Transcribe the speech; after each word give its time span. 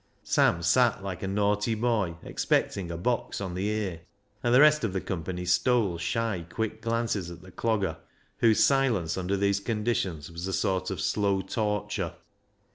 Sam 0.23 0.63
sat 0.63 1.03
like 1.03 1.21
a 1.21 1.27
naughty 1.27 1.75
boy 1.75 2.15
expecting 2.23 2.89
a 2.89 2.97
box 2.97 3.39
on 3.39 3.53
the 3.53 3.67
ear. 3.69 4.01
And 4.41 4.51
the 4.51 4.59
rest 4.59 4.83
of 4.83 4.93
the 4.93 4.99
company 4.99 5.45
stole 5.45 5.99
shy, 5.99 6.47
quick 6.49 6.81
glances 6.81 7.29
at 7.29 7.43
the 7.43 7.51
Clogger, 7.51 7.97
whose 8.39 8.63
silence 8.63 9.15
under 9.15 9.37
these 9.37 9.59
conditions 9.59 10.31
was 10.31 10.47
a 10.47 10.53
sort 10.53 10.89
of 10.89 10.99
slow 11.01 11.41
torture. 11.41 12.15